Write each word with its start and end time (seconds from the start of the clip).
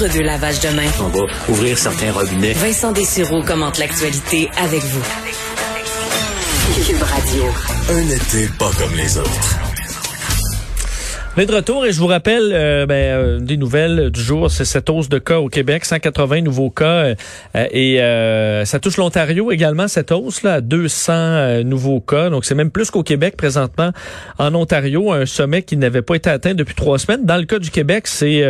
L'entrevue 0.00 0.22
lavage 0.22 0.60
de 0.60 0.68
main. 0.68 0.86
On 1.00 1.08
va 1.08 1.24
ouvrir 1.48 1.76
certains 1.76 2.12
robinets. 2.12 2.52
Vincent 2.52 2.92
Dessureau 2.92 3.42
commente 3.42 3.78
l'actualité 3.78 4.48
avec 4.56 4.80
vous. 4.84 5.02
Cube 6.86 7.02
Radio. 7.02 7.44
Un 7.90 8.08
été 8.08 8.48
pas 8.58 8.70
comme 8.78 8.94
les 8.94 9.18
autres. 9.18 9.67
On 11.38 11.40
est 11.40 11.46
de 11.46 11.54
retour 11.54 11.86
et 11.86 11.92
je 11.92 12.00
vous 12.00 12.08
rappelle 12.08 12.50
euh, 12.52 12.84
ben, 12.84 12.94
euh, 12.94 13.38
des 13.38 13.56
nouvelles 13.56 14.10
du 14.10 14.20
jour, 14.20 14.50
c'est 14.50 14.64
cette 14.64 14.90
hausse 14.90 15.08
de 15.08 15.20
cas 15.20 15.38
au 15.38 15.48
Québec, 15.48 15.84
180 15.84 16.40
nouveaux 16.40 16.70
cas 16.70 17.14
euh, 17.54 17.66
et 17.70 18.64
ça 18.66 18.80
touche 18.80 18.96
l'Ontario 18.96 19.52
également 19.52 19.86
cette 19.86 20.10
hausse 20.10 20.42
là, 20.42 20.60
200 20.60 21.62
nouveaux 21.62 22.00
cas, 22.00 22.28
donc 22.28 22.44
c'est 22.44 22.56
même 22.56 22.72
plus 22.72 22.90
qu'au 22.90 23.04
Québec 23.04 23.36
présentement 23.36 23.92
en 24.38 24.52
Ontario, 24.52 25.12
un 25.12 25.26
sommet 25.26 25.62
qui 25.62 25.76
n'avait 25.76 26.02
pas 26.02 26.16
été 26.16 26.28
atteint 26.28 26.54
depuis 26.54 26.74
trois 26.74 26.98
semaines. 26.98 27.24
Dans 27.24 27.36
le 27.36 27.44
cas 27.44 27.60
du 27.60 27.70
Québec, 27.70 28.08
c'est 28.08 28.42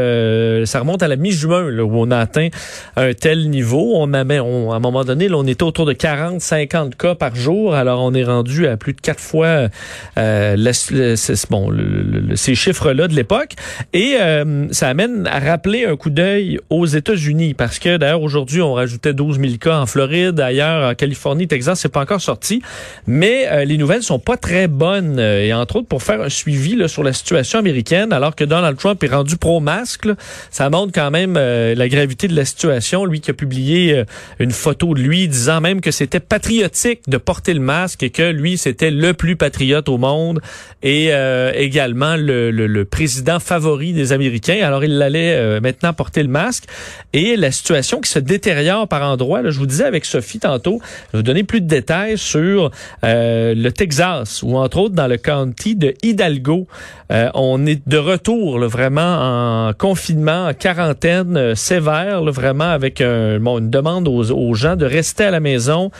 ça 0.65 0.80
remonte 0.80 1.02
à 1.02 1.09
la 1.09 1.16
mi-juin 1.16 1.79
où 1.80 1.91
on 1.95 2.11
a 2.11 2.16
atteint 2.16 2.48
un 2.97 3.12
tel 3.12 3.51
niveau. 3.51 3.93
On 3.97 4.15
avait, 4.15 4.41
on, 4.41 4.73
à 4.73 4.77
un 4.77 4.80
moment 4.80 5.05
donné, 5.05 5.29
là, 5.29 5.37
on 5.37 5.47
était 5.47 5.62
autour 5.62 5.84
de 5.84 5.93
40-50 5.93 6.97
cas 6.97 7.15
par 7.15 7.34
jour, 7.34 7.75
alors 7.75 8.02
on 8.02 8.15
est 8.15 8.25
rendu 8.25 8.66
à 8.66 8.79
plus 8.79 8.95
de 8.95 9.01
quatre 9.02 9.20
fois 9.20 9.69
bon, 10.16 11.69
le, 11.69 12.34
ces 12.37 12.55
chiffres 12.55 12.77
de 12.84 13.14
l'époque. 13.14 13.55
Et 13.92 14.16
euh, 14.20 14.66
ça 14.70 14.88
amène 14.88 15.27
à 15.27 15.38
rappeler 15.38 15.84
un 15.84 15.96
coup 15.96 16.10
d'œil 16.10 16.59
aux 16.70 16.87
États-Unis 16.87 17.54
parce 17.54 17.78
que 17.78 17.96
d'ailleurs 17.96 18.23
aujourd'hui 18.23 18.62
on 18.62 18.74
rajoutait 18.74 19.12
12 19.12 19.41
000 19.41 19.52
cas 19.60 19.78
en 19.78 19.87
Floride, 19.87 20.38
ailleurs 20.41 20.91
en 20.91 20.95
Californie, 20.95 21.48
Texas, 21.48 21.80
c'est 21.80 21.88
pas 21.88 22.02
encore 22.02 22.20
sorti, 22.20 22.62
mais 23.06 23.46
euh, 23.48 23.64
les 23.64 23.78
nouvelles 23.78 24.02
sont 24.02 24.18
pas 24.18 24.37
très 24.37 24.68
bonnes 24.68 25.18
euh, 25.18 25.45
et 25.45 25.52
entre 25.52 25.77
autres 25.77 25.88
pour 25.88 26.02
faire 26.02 26.23
un 26.23 26.28
suivi 26.28 26.77
sur 26.88 27.02
la 27.02 27.12
situation 27.12 27.59
américaine, 27.59 28.12
alors 28.12 28.37
que 28.37 28.45
Donald 28.45 28.79
Trump 28.79 29.02
est 29.02 29.09
rendu 29.09 29.37
pro-masque, 29.37 30.09
ça 30.51 30.70
montre 30.70 30.92
quand 30.92 31.10
même 31.10 31.34
la 31.34 31.88
gravité 31.88 32.29
de 32.29 32.37
la 32.37 32.45
situation. 32.45 33.04
Lui 33.04 33.20
qui 33.20 33.30
a 33.30 33.35
publié 33.35 34.04
une 34.38 34.51
photo 34.51 34.95
de 34.95 35.01
lui 35.01 35.26
disant 35.29 35.60
même 35.60 35.80
que 35.80 35.90
c'était 35.90 36.20
patriotique 36.20 37.01
de 37.09 37.16
porter 37.16 37.54
le 37.54 37.60
masque 37.60 38.02
et 38.02 38.10
que 38.10 38.30
lui 38.30 38.59
c'était 38.59 38.90
le 38.90 39.15
plus 39.15 39.37
patriote 39.37 39.88
au 39.88 39.98
monde 39.98 40.40
et 40.82 41.10
également 41.54 42.16
le 42.16 42.51
le 42.51 42.68
président 42.85 43.38
favori 43.41 43.93
des 43.93 44.13
Américains. 44.13 44.61
Alors, 44.63 44.85
il 44.85 45.01
allait 45.01 45.35
euh, 45.37 45.61
maintenant 45.61 45.93
porter 45.93 46.23
le 46.23 46.29
masque. 46.29 46.65
Et 47.13 47.37
la 47.37 47.51
situation 47.51 48.01
qui 48.01 48.10
se 48.10 48.19
détériore 48.19 48.88
par 48.88 49.02
endroits, 49.02 49.43
là, 49.43 49.51
je 49.51 49.59
vous 49.59 49.66
disais 49.66 49.85
avec 49.85 50.05
Sophie 50.05 50.38
tantôt, 50.38 50.80
je 50.83 51.13
vais 51.13 51.19
vous 51.19 51.23
donner 51.23 51.45
plus 51.45 51.60
de 51.60 51.66
détails 51.66 52.19
sur 52.19 52.71
euh, 53.05 53.55
le 53.55 53.73
Texas, 53.73 54.43
ou 54.43 54.57
entre 54.57 54.79
autres 54.79 54.95
dans 54.95 55.07
le 55.07 55.16
county 55.16 55.77
de 55.77 55.95
Hidalgo. 56.02 56.66
Euh, 57.10 57.30
on 57.35 57.65
est 57.66 57.80
de 57.88 57.97
retour 57.97 58.59
vraiment 58.60 59.69
en 59.69 59.73
confinement, 59.73 60.49
en 60.49 60.55
quarantaine 60.55 61.55
sévère, 61.55 62.23
vraiment 62.25 62.71
avec 62.71 63.01
un, 63.01 63.38
bon, 63.41 63.59
une 63.59 63.71
demande 63.71 64.09
aux, 64.09 64.31
aux, 64.31 64.55
gens 64.55 64.77
de 64.77 64.84
rester 64.84 65.25
à 65.25 65.31
la 65.31 65.41
maison 65.41 65.91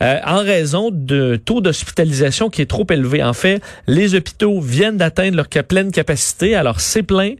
en 0.00 0.38
raison 0.38 0.90
de 0.92 1.36
taux 1.36 1.60
d'hospitalisation 1.60 2.50
qui 2.50 2.62
est 2.62 2.66
trop 2.66 2.86
élevé. 2.90 3.22
En 3.22 3.32
fait, 3.32 3.60
les 3.86 4.14
hôpitaux 4.14 4.60
viennent 4.60 4.96
d'atteindre 4.96 5.36
leur 5.36 5.48
pleine 5.48 5.92
capacité 5.92 6.05
alors, 6.54 6.80
c'est 6.80 7.02
plein. 7.02 7.34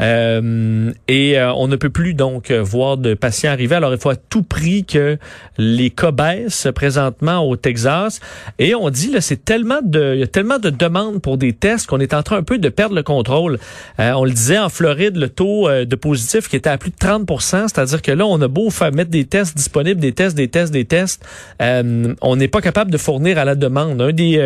Euh, 0.00 0.92
et 1.08 1.38
euh, 1.38 1.52
on 1.54 1.68
ne 1.68 1.76
peut 1.76 1.90
plus 1.90 2.14
donc 2.14 2.50
voir 2.50 2.96
de 2.96 3.14
patients 3.14 3.50
arriver. 3.50 3.74
Alors, 3.74 3.92
il 3.92 4.00
faut 4.00 4.10
à 4.10 4.16
tout 4.16 4.42
prix 4.42 4.84
que 4.84 5.18
les 5.58 5.90
cas 5.90 6.10
baissent 6.10 6.68
présentement 6.74 7.46
au 7.46 7.56
Texas. 7.56 8.20
Et 8.58 8.74
on 8.74 8.90
dit, 8.90 9.10
là, 9.10 9.20
c'est 9.20 9.44
tellement 9.44 9.80
de, 9.82 10.14
il 10.14 10.20
y 10.20 10.22
a 10.22 10.26
tellement 10.26 10.58
de 10.58 10.70
demandes 10.70 11.20
pour 11.20 11.36
des 11.36 11.52
tests 11.52 11.86
qu'on 11.86 12.00
est 12.00 12.14
en 12.14 12.22
train 12.22 12.38
un 12.38 12.42
peu 12.42 12.58
de 12.58 12.68
perdre 12.68 12.94
le 12.94 13.02
contrôle. 13.02 13.58
Euh, 13.98 14.12
on 14.12 14.24
le 14.24 14.30
disait 14.30 14.58
en 14.58 14.68
Floride, 14.68 15.16
le 15.16 15.28
taux 15.28 15.68
de 15.70 15.96
positif 15.96 16.48
qui 16.48 16.56
était 16.56 16.70
à 16.70 16.78
plus 16.78 16.90
de 16.90 16.96
30% 16.96 17.68
c'est-à-dire 17.68 18.02
que 18.02 18.12
là, 18.12 18.26
on 18.26 18.40
a 18.40 18.48
beau 18.48 18.70
faire 18.70 18.92
mettre 18.92 19.10
des 19.10 19.24
tests 19.24 19.56
disponibles, 19.56 20.00
des 20.00 20.12
tests, 20.12 20.36
des 20.36 20.48
tests, 20.48 20.72
des 20.72 20.84
tests, 20.84 21.24
on 21.60 22.36
n'est 22.36 22.48
pas 22.48 22.60
capable 22.60 22.90
de 22.90 22.98
fournir 22.98 23.38
à 23.38 23.44
la 23.44 23.54
demande. 23.54 24.00
Un 24.00 24.12
des 24.12 24.38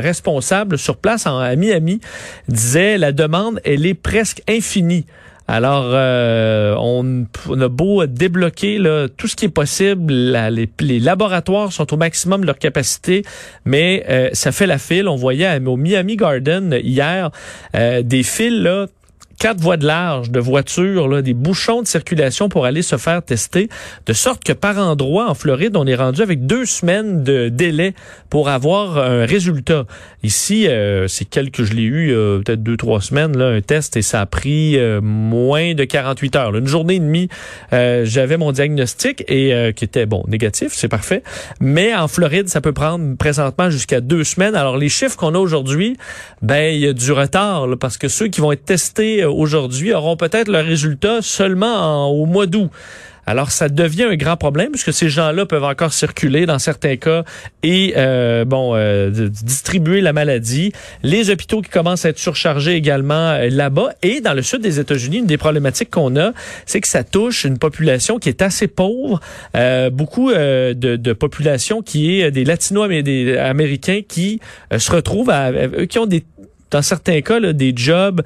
responsables 0.00 0.78
sur 0.78 0.96
place 0.96 1.26
en, 1.26 1.38
à 1.38 1.56
Miami 1.56 2.00
disait, 2.48 2.98
la 2.98 3.12
demande, 3.12 3.60
elle 3.64 3.86
est 3.86 3.94
presque 3.94 4.42
infinie. 4.48 4.99
Alors, 5.50 5.86
euh, 5.88 6.76
on, 6.78 7.26
a 7.60 7.68
beau 7.68 8.06
débloquer 8.06 8.78
tout 9.16 9.26
ce 9.26 9.34
qui 9.34 9.46
est 9.46 9.48
possible. 9.48 10.12
les, 10.12 11.00
laboratoires 11.00 11.72
sont 11.72 11.92
au 11.92 11.96
maximum 11.96 12.42
de 12.42 12.46
leur 12.46 12.58
capacité, 12.58 13.24
mais 13.64 14.04
euh, 14.08 14.30
ça 14.32 14.52
fait 14.52 14.68
la 14.68 14.78
file. 14.78 15.08
On 15.08 15.16
voyait 15.16 15.60
au 15.66 15.76
Miami 15.76 16.14
Garden 16.14 16.78
hier 16.80 17.32
euh, 17.74 18.02
des 18.02 18.22
files 18.22 18.62
là, 18.62 18.86
quatre 19.40 19.58
voies 19.58 19.78
de 19.78 19.86
large 19.86 20.30
de 20.30 20.38
voitures, 20.38 21.08
là, 21.08 21.22
des 21.22 21.32
bouchons 21.32 21.80
de 21.80 21.86
circulation 21.86 22.50
pour 22.50 22.66
aller 22.66 22.82
se 22.82 22.98
faire 22.98 23.22
tester, 23.22 23.70
de 24.06 24.12
sorte 24.12 24.44
que 24.44 24.52
par 24.52 24.78
endroit 24.78 25.30
en 25.30 25.34
Floride, 25.34 25.76
on 25.76 25.86
est 25.86 25.94
rendu 25.94 26.20
avec 26.20 26.46
deux 26.46 26.66
semaines 26.66 27.24
de 27.24 27.48
délai 27.48 27.94
pour 28.28 28.50
avoir 28.50 28.98
un 28.98 29.24
résultat. 29.24 29.86
Ici, 30.22 30.68
euh, 30.68 31.08
c'est 31.08 31.24
quelques, 31.24 31.64
je 31.64 31.72
l'ai 31.72 31.84
eu 31.84 32.12
euh, 32.12 32.40
peut-être 32.40 32.62
deux 32.62 32.76
trois 32.76 33.00
semaines 33.00 33.36
là, 33.36 33.46
un 33.46 33.62
test 33.62 33.96
et 33.96 34.02
ça 34.02 34.20
a 34.20 34.26
pris 34.26 34.76
euh, 34.76 35.00
moins 35.00 35.74
de 35.74 35.84
48 35.84 36.36
heures. 36.36 36.54
Une 36.54 36.66
journée 36.66 36.96
et 36.96 37.00
demie, 37.00 37.28
j'avais 37.72 38.36
mon 38.36 38.52
diagnostic 38.52 39.24
et 39.26 39.72
qui 39.74 39.84
était 39.84 40.04
bon 40.04 40.22
négatif, 40.28 40.72
c'est 40.72 40.88
parfait. 40.88 41.22
Mais 41.60 41.94
en 41.94 42.08
Floride, 42.08 42.48
ça 42.48 42.60
peut 42.60 42.72
prendre 42.72 43.16
présentement 43.16 43.70
jusqu'à 43.70 44.02
deux 44.02 44.24
semaines. 44.24 44.54
Alors 44.54 44.76
les 44.76 44.90
chiffres 44.90 45.16
qu'on 45.16 45.34
a 45.34 45.38
aujourd'hui, 45.38 45.96
ben 46.42 46.74
il 46.74 46.80
y 46.80 46.86
a 46.86 46.92
du 46.92 47.12
retard 47.12 47.66
parce 47.78 47.96
que 47.96 48.08
ceux 48.08 48.28
qui 48.28 48.42
vont 48.42 48.52
être 48.52 48.66
testés 48.66 49.24
aujourd'hui 49.34 49.92
auront 49.92 50.16
peut-être 50.16 50.48
le 50.48 50.60
résultat 50.60 51.22
seulement 51.22 52.08
au 52.08 52.26
mois 52.26 52.46
d'août. 52.46 52.70
Alors, 53.30 53.52
ça 53.52 53.68
devient 53.68 54.08
un 54.10 54.16
grand 54.16 54.36
problème 54.36 54.72
puisque 54.72 54.92
ces 54.92 55.08
gens-là 55.08 55.46
peuvent 55.46 55.62
encore 55.62 55.92
circuler 55.92 56.46
dans 56.46 56.58
certains 56.58 56.96
cas 56.96 57.22
et 57.62 57.94
euh, 57.96 58.44
bon 58.44 58.72
euh, 58.74 59.28
distribuer 59.28 60.00
la 60.00 60.12
maladie. 60.12 60.72
Les 61.04 61.30
hôpitaux 61.30 61.62
qui 61.62 61.70
commencent 61.70 62.04
à 62.04 62.08
être 62.08 62.18
surchargés 62.18 62.74
également 62.74 63.30
euh, 63.30 63.48
là-bas 63.48 63.90
et 64.02 64.20
dans 64.20 64.34
le 64.34 64.42
sud 64.42 64.62
des 64.62 64.80
États-Unis, 64.80 65.18
une 65.18 65.26
des 65.26 65.38
problématiques 65.38 65.90
qu'on 65.90 66.16
a, 66.16 66.32
c'est 66.66 66.80
que 66.80 66.88
ça 66.88 67.04
touche 67.04 67.44
une 67.44 67.58
population 67.58 68.18
qui 68.18 68.28
est 68.28 68.42
assez 68.42 68.66
pauvre, 68.66 69.20
beaucoup 69.92 70.32
de, 70.32 70.72
de 70.72 71.12
population 71.12 71.82
qui 71.82 72.20
est 72.20 72.30
des 72.30 72.44
latino-américains 72.44 74.00
qui 74.06 74.40
se 74.76 74.90
retrouvent 74.90 75.30
à, 75.30 75.52
qui 75.88 75.98
ont 76.00 76.06
des 76.06 76.24
dans 76.70 76.82
certains 76.82 77.20
cas, 77.20 77.40
là, 77.40 77.52
des 77.52 77.72
jobs 77.74 78.22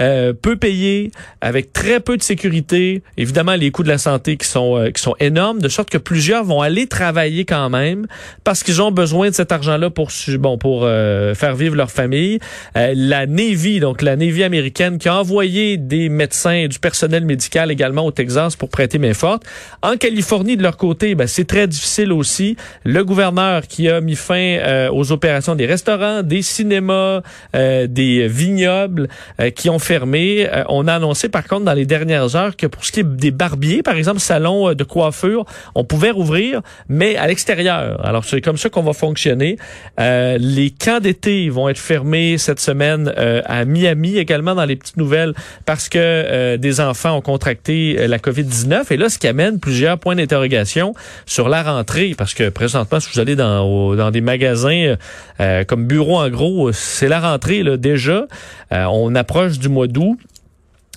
euh, 0.00 0.32
peu 0.32 0.54
payés, 0.54 1.10
avec 1.40 1.72
très 1.72 1.98
peu 1.98 2.16
de 2.16 2.22
sécurité. 2.22 3.02
Évidemment, 3.16 3.56
les 3.56 3.72
coûts 3.72 3.82
de 3.82 3.88
la 3.88 3.98
santé 3.98 4.36
qui 4.36 4.46
sont 4.46 4.78
euh, 4.78 4.90
qui 4.90 5.02
sont 5.02 5.16
énormes, 5.18 5.60
de 5.60 5.68
sorte 5.68 5.90
que 5.90 5.98
plusieurs 5.98 6.44
vont 6.44 6.60
aller 6.62 6.86
travailler 6.86 7.44
quand 7.44 7.68
même 7.68 8.06
parce 8.44 8.62
qu'ils 8.62 8.80
ont 8.80 8.92
besoin 8.92 9.30
de 9.30 9.34
cet 9.34 9.50
argent-là 9.50 9.90
pour 9.90 10.10
bon 10.38 10.56
pour 10.56 10.82
euh, 10.84 11.34
faire 11.34 11.56
vivre 11.56 11.74
leur 11.74 11.90
famille. 11.90 12.38
la 12.76 13.26
Navy, 13.26 13.80
donc 13.80 14.02
la 14.02 14.14
Navy 14.14 14.44
américaine, 14.44 14.98
qui 14.98 15.08
a 15.08 15.16
envoyé 15.16 15.76
des 15.76 16.08
médecins 16.08 16.52
et 16.52 16.68
du 16.68 16.78
personnel 16.78 17.24
médical 17.24 17.72
également 17.72 18.06
au 18.06 18.12
Texas 18.12 18.54
pour 18.54 18.68
prêter 18.68 18.98
main 18.98 19.14
forte. 19.14 19.42
En 19.82 19.96
Californie, 19.96 20.56
de 20.56 20.62
leur 20.62 20.76
côté, 20.76 21.16
ben, 21.16 21.26
c'est 21.26 21.46
très 21.46 21.66
difficile 21.66 22.12
aussi. 22.12 22.56
Le 22.84 23.04
gouverneur 23.04 23.66
qui 23.66 23.88
a 23.88 24.00
mis 24.00 24.14
fin 24.14 24.88
aux 24.92 25.10
opérations 25.10 25.56
des 25.56 25.66
restaurants, 25.66 26.22
des 26.22 26.42
cinémas, 26.42 27.22
des 27.88 28.28
vignobles 28.28 29.08
qui 29.54 29.70
ont 29.70 29.78
fermé. 29.78 30.48
Euh, 30.52 30.64
on 30.68 30.86
a 30.86 30.94
annoncé 30.94 31.28
par 31.28 31.46
contre 31.46 31.64
dans 31.64 31.72
les 31.72 31.86
dernières 31.86 32.36
heures 32.36 32.56
que 32.56 32.66
pour 32.66 32.84
ce 32.84 32.92
qui 32.92 33.00
est 33.00 33.04
des 33.04 33.30
barbiers, 33.30 33.82
par 33.82 33.96
exemple, 33.96 34.20
salon 34.20 34.70
euh, 34.70 34.74
de 34.74 34.84
coiffure, 34.84 35.44
on 35.74 35.84
pouvait 35.84 36.10
rouvrir, 36.10 36.60
mais 36.88 37.16
à 37.16 37.26
l'extérieur. 37.26 38.04
Alors 38.04 38.24
c'est 38.24 38.40
comme 38.40 38.56
ça 38.56 38.68
qu'on 38.68 38.82
va 38.82 38.92
fonctionner. 38.92 39.56
Euh, 39.98 40.36
les 40.38 40.70
camps 40.70 41.00
d'été 41.00 41.48
vont 41.48 41.68
être 41.68 41.78
fermés 41.78 42.38
cette 42.38 42.60
semaine 42.60 43.12
à 43.44 43.64
Miami 43.64 44.18
également 44.18 44.54
dans 44.54 44.64
les 44.64 44.76
petites 44.76 44.96
nouvelles 44.96 45.34
parce 45.64 45.88
que 45.88 46.56
des 46.56 46.80
enfants 46.80 47.16
ont 47.16 47.20
contracté 47.20 48.06
la 48.06 48.18
COVID-19 48.18 48.92
et 48.92 48.96
là 48.96 49.08
ce 49.08 49.18
qui 49.18 49.26
amène 49.26 49.58
plusieurs 49.58 49.98
points 49.98 50.16
d'interrogation 50.16 50.94
sur 51.26 51.48
la 51.48 51.62
rentrée 51.62 52.14
parce 52.16 52.34
que 52.34 52.48
présentement 52.48 53.00
si 53.00 53.08
vous 53.12 53.20
allez 53.20 53.36
dans, 53.36 53.94
dans 53.94 54.10
des 54.10 54.20
magasins 54.20 54.96
comme 55.66 55.86
bureau 55.86 56.18
en 56.18 56.28
gros, 56.28 56.72
c'est 56.72 57.08
la 57.08 57.20
rentrée 57.20 57.62
là, 57.62 57.76
déjà. 57.78 58.26
on 58.70 59.14
approche 59.14 59.58
du 59.58 59.68
mois 59.68 59.86
d'août. 59.86 60.18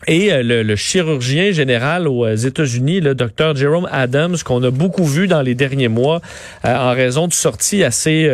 Et 0.07 0.31
euh, 0.31 0.63
le, 0.63 0.75
chirurgien 0.75 1.51
général 1.51 2.07
aux 2.07 2.25
euh, 2.25 2.35
États-Unis, 2.35 3.01
le 3.01 3.13
docteur 3.13 3.55
Jerome 3.55 3.87
Adams, 3.91 4.37
qu'on 4.43 4.63
a 4.63 4.71
beaucoup 4.71 5.05
vu 5.05 5.27
dans 5.27 5.41
les 5.41 5.53
derniers 5.53 5.89
mois 5.89 6.21
euh, 6.65 6.75
en 6.75 6.93
raison 6.93 7.27
de 7.27 7.33
sorties 7.33 7.83
assez 7.83 8.29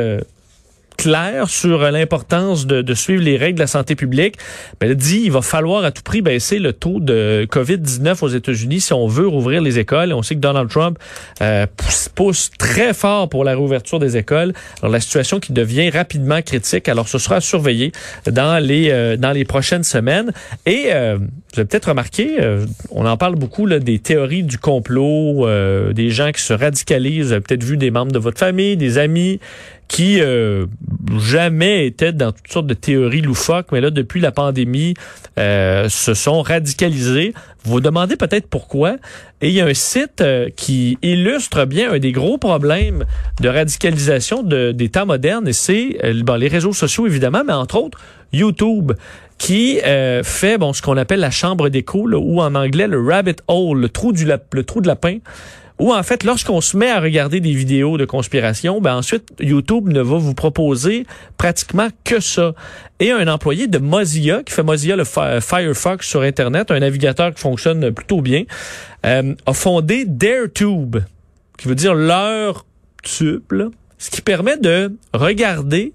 clair 0.98 1.50
sur 1.50 1.80
l'importance 1.92 2.66
de, 2.66 2.82
de, 2.82 2.94
suivre 2.94 3.24
les 3.24 3.38
règles 3.38 3.56
de 3.56 3.64
la 3.64 3.68
santé 3.68 3.96
publique. 3.96 4.36
Ben, 4.80 4.90
elle 4.90 4.96
dit 4.96 5.22
il 5.26 5.32
va 5.32 5.42
falloir 5.42 5.84
à 5.84 5.92
tout 5.92 6.04
prix 6.04 6.22
baisser 6.22 6.60
le 6.60 6.74
taux 6.74 7.00
de 7.00 7.48
COVID-19 7.50 8.24
aux 8.24 8.28
États-Unis 8.28 8.82
si 8.82 8.94
on 8.94 9.08
veut 9.08 9.28
rouvrir 9.28 9.62
les 9.62 9.80
écoles. 9.80 10.12
on 10.14 10.24
sait 10.24 10.36
que 10.36 10.40
Donald 10.40 10.70
Trump 10.70 10.98
euh, 11.42 11.66
pousse, 12.16 12.50
très 12.58 12.94
fort 12.94 13.30
pour 13.30 13.44
la 13.44 13.52
réouverture 13.52 14.00
des 14.00 14.18
écoles. 14.18 14.54
Alors 14.82 14.92
la 14.92 15.00
situation 15.00 15.40
qui 15.40 15.54
devient 15.54 15.90
rapidement 15.90 16.42
critique. 16.42 16.90
Alors 16.90 17.08
ce 17.08 17.18
sera 17.18 17.42
surveillé 17.42 17.92
dans 18.30 18.62
les 18.62 18.90
euh, 18.90 19.18
dans 19.18 19.32
les 19.32 19.46
prochaines 19.46 19.84
semaines. 19.84 20.32
Et 20.66 20.86
euh, 20.88 21.18
vous 21.18 21.60
avez 21.60 21.68
peut-être 21.68 21.90
remarqué, 21.90 22.38
euh, 22.40 22.66
on 22.92 23.06
en 23.06 23.18
parle 23.18 23.36
beaucoup 23.36 23.66
là, 23.66 23.80
des 23.80 24.00
théories 24.00 24.44
du 24.44 24.58
complot, 24.58 25.48
des 25.94 26.10
gens 26.10 26.32
qui 26.32 26.42
se 26.42 26.54
radicalisent. 26.54 27.28
Vous 27.28 27.32
avez 27.34 27.42
peut-être 27.42 27.64
vu 27.64 27.78
des 27.78 27.92
membres 27.92 28.12
de 28.12 28.20
votre 28.20 28.40
famille, 28.40 28.78
des 28.78 28.98
amis 28.98 29.40
qui 29.88 30.19
euh, 30.22 30.66
jamais 31.18 31.88
étaient 31.88 32.12
dans 32.12 32.31
toutes 32.31 32.51
sortes 32.51 32.68
de 32.68 32.74
théories 32.74 33.22
loufoques, 33.22 33.68
mais 33.72 33.81
là, 33.81 33.89
depuis 33.89 34.19
la 34.19 34.31
pandémie, 34.31 34.94
euh, 35.39 35.88
se 35.89 36.13
sont 36.13 36.42
radicalisés. 36.42 37.34
Vous 37.63 37.74
vous 37.74 37.81
demandez 37.81 38.16
peut-être 38.16 38.48
pourquoi. 38.48 38.98
Et 39.42 39.50
il 39.50 39.54
y 39.54 39.62
a 39.62 39.66
un 39.66 39.74
site 39.74 40.22
euh, 40.22 40.50
qui 40.56 40.98
illustre 41.01 41.66
bien 41.66 41.92
un 41.94 42.00
des 42.00 42.12
gros 42.12 42.38
problèmes 42.38 43.06
de 43.39 43.50
radicalisation 43.50 44.44
de, 44.44 44.72
des 44.72 44.89
temps 44.89 45.06
modernes, 45.06 45.48
et 45.48 45.54
c'est 45.54 45.98
bon, 46.24 46.36
les 46.36 46.48
réseaux 46.48 46.74
sociaux, 46.74 47.07
évidemment, 47.07 47.44
mais 47.45 47.54
entre 47.54 47.78
autres, 47.78 48.00
YouTube 48.33 48.92
qui 49.38 49.80
fait 50.24 50.57
bon 50.57 50.74
ce 50.74 50.81
qu'on 50.81 50.98
appelle 50.98 51.19
la 51.19 51.31
chambre 51.31 51.69
d'écho 51.69 52.07
ou 52.10 52.42
en 52.42 52.56
anglais 52.56 52.88
le 52.88 53.01
rabbit 53.01 53.36
hole, 53.48 53.81
le 53.81 53.89
trou 53.89 54.12
du 54.12 54.25
de 54.25 54.88
lapin 54.88 55.19
ou 55.80 55.94
en 55.94 56.01
fait, 56.01 56.24
lorsqu'on 56.24 56.60
se 56.60 56.75
met 56.75 56.89
à 56.89 57.00
regarder 57.00 57.39
des 57.39 57.54
vidéos 57.54 57.98
de 57.98 58.06
conspiration, 58.06 58.81
ben 58.81 58.95
ensuite, 58.95 59.31
YouTube 59.39 59.88
ne 59.89 60.01
va 60.01 60.18
vous 60.18 60.34
proposer 60.34 61.06
pratiquement 61.38 61.89
que 62.04 62.19
ça. 62.19 62.54
Et 63.00 63.12
un 63.12 63.28
employé 63.28 63.68
de 63.68 63.78
Mozilla, 63.78 64.42
qui 64.44 64.54
fait 64.54 64.63
Mozilla 64.63 64.95
le 64.95 65.04
Firefox 65.04 66.07
sur 66.07 66.22
Internet, 66.22 66.72
un 66.72 66.80
navigateur 66.80 67.31
qui 67.33 67.42
fonctionne 67.42 67.92
plutôt 67.92 68.22
bien, 68.22 68.44
euh, 69.06 69.36
a 69.45 69.54
fondé 69.54 70.06
DareTube, 70.06 70.98
qui 71.60 71.68
veut 71.68 71.75
dire 71.75 71.94
leur 71.94 72.66
tube, 73.04 73.54
ce 74.00 74.10
qui 74.10 74.22
permet 74.22 74.57
de 74.57 74.95
regarder 75.13 75.94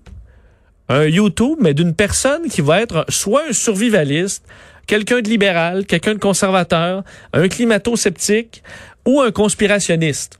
un 0.89 1.05
YouTube, 1.05 1.59
mais 1.61 1.75
d'une 1.75 1.95
personne 1.95 2.49
qui 2.49 2.61
va 2.61 2.81
être 2.81 3.05
soit 3.09 3.45
un 3.49 3.53
survivaliste, 3.53 4.45
quelqu'un 4.87 5.21
de 5.21 5.29
libéral, 5.29 5.87
quelqu'un 5.87 6.15
de 6.15 6.19
conservateur, 6.19 7.05
un 7.33 7.49
climato-sceptique 7.49 8.63
ou 9.07 9.21
un 9.21 9.31
conspirationniste. 9.31 10.39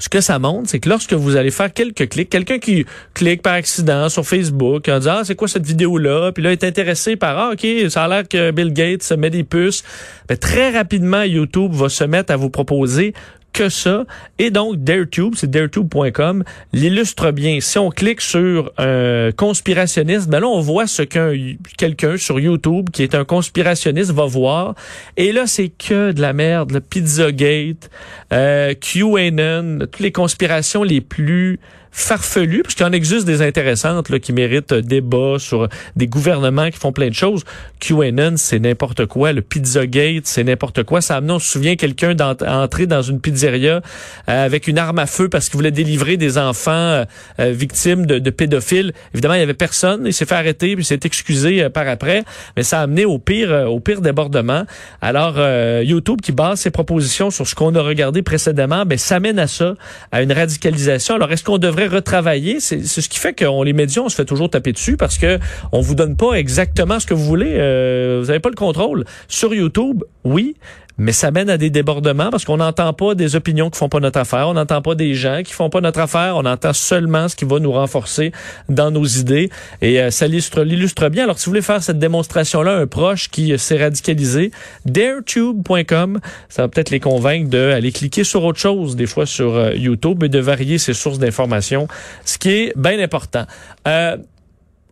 Ce 0.00 0.08
que 0.08 0.20
ça 0.20 0.38
montre, 0.38 0.70
c'est 0.70 0.78
que 0.78 0.88
lorsque 0.88 1.12
vous 1.12 1.34
allez 1.34 1.50
faire 1.50 1.72
quelques 1.72 2.08
clics, 2.08 2.30
quelqu'un 2.30 2.58
qui 2.58 2.86
clique 3.14 3.42
par 3.42 3.54
accident 3.54 4.08
sur 4.08 4.24
Facebook 4.24 4.88
en 4.88 4.98
disant 4.98 5.16
ah, 5.18 5.24
c'est 5.24 5.34
quoi 5.34 5.48
cette 5.48 5.66
vidéo-là, 5.66 6.30
puis 6.30 6.42
là 6.42 6.52
est 6.52 6.62
intéressé 6.62 7.16
par 7.16 7.36
ah 7.36 7.50
ok 7.52 7.90
ça 7.90 8.04
a 8.04 8.08
l'air 8.08 8.28
que 8.28 8.52
Bill 8.52 8.72
Gates 8.72 9.02
se 9.02 9.14
met 9.14 9.30
des 9.30 9.42
puces, 9.42 9.82
ben, 10.28 10.38
très 10.38 10.70
rapidement 10.70 11.22
YouTube 11.24 11.72
va 11.72 11.88
se 11.88 12.04
mettre 12.04 12.32
à 12.32 12.36
vous 12.36 12.48
proposer 12.48 13.12
que 13.58 13.68
ça. 13.68 14.04
Et 14.38 14.50
donc, 14.50 14.76
DareTube, 14.76 15.34
c'est 15.34 15.50
daretube.com, 15.50 16.44
l'illustre 16.72 17.32
bien. 17.32 17.58
Si 17.60 17.76
on 17.76 17.90
clique 17.90 18.20
sur 18.20 18.72
un 18.78 19.30
conspirationniste, 19.36 20.28
ben 20.28 20.38
là, 20.38 20.46
on 20.46 20.60
voit 20.60 20.86
ce 20.86 21.02
qu'un 21.02 21.32
quelqu'un 21.76 22.16
sur 22.16 22.38
YouTube 22.38 22.90
qui 22.90 23.02
est 23.02 23.16
un 23.16 23.24
conspirationniste 23.24 24.12
va 24.12 24.26
voir. 24.26 24.76
Et 25.16 25.32
là, 25.32 25.48
c'est 25.48 25.70
que 25.70 26.12
de 26.12 26.20
la 26.20 26.32
merde. 26.32 26.70
Le 26.70 26.80
Pizzagate, 26.80 27.90
euh, 28.32 28.74
QAnon, 28.74 29.80
toutes 29.80 29.98
les 29.98 30.12
conspirations 30.12 30.84
les 30.84 31.00
plus 31.00 31.58
farfelu, 31.92 32.62
parce 32.62 32.74
qu'il 32.74 32.86
en 32.86 32.92
existe 32.92 33.26
des 33.26 33.42
intéressantes 33.42 34.08
là, 34.10 34.18
qui 34.18 34.32
méritent 34.32 34.74
débat 34.74 35.36
sur 35.38 35.68
des 35.96 36.06
gouvernements 36.06 36.70
qui 36.70 36.78
font 36.78 36.92
plein 36.92 37.08
de 37.08 37.14
choses. 37.14 37.44
QAnon, 37.80 38.34
c'est 38.36 38.58
n'importe 38.58 39.06
quoi. 39.06 39.32
Le 39.32 39.42
Pizzagate, 39.42 40.26
c'est 40.26 40.44
n'importe 40.44 40.82
quoi. 40.84 41.00
Ça 41.00 41.14
a 41.14 41.16
amené, 41.18 41.32
on 41.32 41.38
se 41.38 41.50
souvient, 41.50 41.76
quelqu'un 41.76 42.14
d'entrer 42.14 42.86
dans 42.86 43.02
une 43.02 43.20
pizzeria 43.20 43.80
euh, 44.28 44.44
avec 44.46 44.68
une 44.68 44.78
arme 44.78 44.98
à 44.98 45.06
feu 45.06 45.28
parce 45.28 45.48
qu'il 45.48 45.56
voulait 45.56 45.70
délivrer 45.70 46.16
des 46.16 46.38
enfants 46.38 46.70
euh, 46.72 47.04
euh, 47.40 47.50
victimes 47.50 48.06
de, 48.06 48.30
pédophiles. 48.30 48.92
Évidemment, 49.14 49.34
il 49.34 49.40
y 49.40 49.42
avait 49.42 49.54
personne. 49.54 50.02
Il 50.06 50.12
s'est 50.12 50.26
fait 50.26 50.34
arrêter 50.34 50.74
puis 50.74 50.84
s'est 50.84 51.00
excusé 51.04 51.68
par 51.70 51.88
après. 51.88 52.24
Mais 52.56 52.62
ça 52.62 52.80
a 52.80 52.82
amené 52.82 53.04
au 53.04 53.18
pire, 53.18 53.66
au 53.68 53.80
pire 53.80 54.00
débordement. 54.00 54.64
Alors, 55.00 55.38
YouTube 55.82 56.20
qui 56.20 56.32
base 56.32 56.60
ses 56.60 56.70
propositions 56.70 57.30
sur 57.30 57.46
ce 57.46 57.54
qu'on 57.54 57.74
a 57.74 57.80
regardé 57.80 58.22
précédemment, 58.22 58.84
ben, 58.84 58.98
ça 58.98 59.20
mène 59.20 59.38
à 59.38 59.46
ça, 59.46 59.74
à 60.12 60.22
une 60.22 60.32
radicalisation. 60.32 61.14
Alors, 61.14 61.32
est-ce 61.32 61.44
qu'on 61.44 61.58
devrait 61.58 61.77
retravailler. 61.86 62.60
C'est 62.60 62.84
ce 62.84 63.08
qui 63.08 63.18
fait 63.18 63.38
qu'on 63.38 63.62
les 63.62 63.72
médias, 63.72 64.02
on 64.02 64.08
se 64.08 64.16
fait 64.16 64.24
toujours 64.24 64.50
taper 64.50 64.72
dessus 64.72 64.96
parce 64.96 65.18
que 65.18 65.38
on 65.72 65.80
vous 65.80 65.94
donne 65.94 66.16
pas 66.16 66.34
exactement 66.34 66.98
ce 67.00 67.06
que 67.06 67.14
vous 67.14 67.24
voulez. 67.24 67.54
Euh, 67.56 68.20
vous 68.22 68.30
avez 68.30 68.40
pas 68.40 68.50
le 68.50 68.54
contrôle. 68.54 69.04
Sur 69.28 69.54
YouTube, 69.54 70.04
oui, 70.24 70.56
mais 70.98 71.12
ça 71.12 71.30
mène 71.30 71.48
à 71.48 71.56
des 71.56 71.70
débordements 71.70 72.30
parce 72.30 72.44
qu'on 72.44 72.56
n'entend 72.56 72.92
pas 72.92 73.14
des 73.14 73.36
opinions 73.36 73.70
qui 73.70 73.78
font 73.78 73.88
pas 73.88 74.00
notre 74.00 74.18
affaire, 74.18 74.48
on 74.48 74.54
n'entend 74.54 74.82
pas 74.82 74.96
des 74.96 75.14
gens 75.14 75.42
qui 75.44 75.52
font 75.52 75.70
pas 75.70 75.80
notre 75.80 76.00
affaire, 76.00 76.36
on 76.36 76.44
entend 76.44 76.72
seulement 76.72 77.28
ce 77.28 77.36
qui 77.36 77.44
va 77.44 77.60
nous 77.60 77.72
renforcer 77.72 78.32
dans 78.68 78.90
nos 78.90 79.04
idées 79.04 79.48
et 79.80 80.00
euh, 80.00 80.10
ça 80.10 80.26
l'illustre 80.26 81.08
bien. 81.08 81.24
Alors 81.24 81.38
si 81.38 81.46
vous 81.46 81.52
voulez 81.52 81.62
faire 81.62 81.82
cette 81.82 82.00
démonstration 82.00 82.62
là, 82.62 82.76
un 82.76 82.86
proche 82.86 83.30
qui 83.30 83.56
s'est 83.58 83.78
radicalisé, 83.78 84.50
daretube.com, 84.86 86.18
ça 86.48 86.62
va 86.62 86.68
peut-être 86.68 86.90
les 86.90 87.00
convaincre 87.00 87.48
d'aller 87.48 87.92
cliquer 87.92 88.24
sur 88.24 88.42
autre 88.42 88.58
chose 88.58 88.96
des 88.96 89.06
fois 89.06 89.24
sur 89.24 89.54
euh, 89.54 89.74
YouTube 89.74 90.24
et 90.24 90.28
de 90.28 90.40
varier 90.40 90.78
ses 90.78 90.94
sources 90.94 91.20
d'information, 91.20 91.86
ce 92.24 92.38
qui 92.38 92.50
est 92.50 92.72
bien 92.76 92.98
important. 92.98 93.46
Euh, 93.86 94.16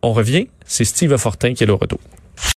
on 0.01 0.13
revient, 0.13 0.47
c'est 0.65 0.85
Steve 0.85 1.17
Fortin 1.17 1.53
qui 1.53 1.63
est 1.63 1.67
le 1.67 1.73
retour. 1.73 1.99